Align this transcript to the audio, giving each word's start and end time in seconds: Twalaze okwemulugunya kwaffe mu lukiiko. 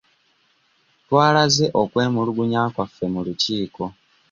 Twalaze 1.03 1.65
okwemulugunya 1.81 2.61
kwaffe 2.73 3.05
mu 3.13 3.19
lukiiko. 3.25 3.83